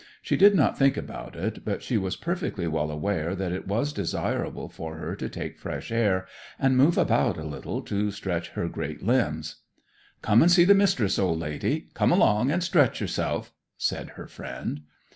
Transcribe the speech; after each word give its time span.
She 0.23 0.35
did 0.35 0.55
not 0.55 0.79
think 0.79 0.97
about 0.97 1.35
it, 1.35 1.63
but 1.63 1.83
she 1.83 1.95
was 1.95 2.15
perfectly 2.15 2.67
well 2.67 2.89
aware 2.89 3.35
that 3.35 3.51
it 3.51 3.67
was 3.67 3.93
desirable 3.93 4.67
for 4.67 4.95
her 4.95 5.15
to 5.17 5.29
take 5.29 5.59
fresh 5.59 5.91
air, 5.91 6.25
and 6.57 6.75
move 6.75 6.97
about 6.97 7.37
a 7.37 7.43
little 7.43 7.83
to 7.83 8.09
stretch 8.09 8.49
her 8.53 8.67
great 8.67 9.03
limbs. 9.03 9.57
"Come 10.23 10.41
and 10.41 10.51
see 10.51 10.63
the 10.63 10.73
Mistress, 10.73 11.19
old 11.19 11.37
lady; 11.39 11.89
come 11.93 12.11
along 12.11 12.49
and 12.49 12.63
stretch 12.63 12.99
yourself," 12.99 13.53
said 13.77 14.13
her 14.17 14.25
friend. 14.25 14.81